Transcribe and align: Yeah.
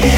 Yeah. 0.00 0.17